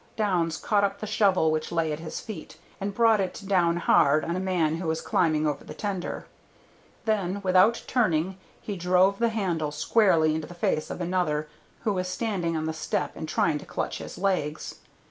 Downs 0.15 0.57
caught 0.57 0.83
up 0.83 0.99
the 0.99 1.05
shovel 1.05 1.51
which 1.51 1.71
lay 1.71 1.93
at 1.93 1.99
his 1.99 2.19
feet, 2.19 2.57
and 2.79 2.91
brought 2.95 3.19
it 3.21 3.43
down 3.45 3.77
hard 3.77 4.25
on 4.25 4.35
a 4.35 4.39
man 4.39 4.77
who 4.77 4.87
was 4.87 4.99
climbing 4.99 5.45
over 5.45 5.63
the 5.63 5.75
tender; 5.75 6.25
then 7.05 7.39
without 7.43 7.83
turning 7.85 8.39
he 8.59 8.75
drove 8.75 9.19
the 9.19 9.29
handle 9.29 9.69
squarely 9.71 10.33
into 10.33 10.47
the 10.47 10.55
face 10.55 10.89
of 10.89 11.01
another 11.01 11.47
who 11.81 11.93
was 11.93 12.07
standing 12.07 12.57
on 12.57 12.65
the 12.65 12.73
step 12.73 13.15
and 13.15 13.29
trying 13.29 13.59
to 13.59 13.65
clutch 13.67 13.99
his 13.99 14.17
legs. 14.17 14.79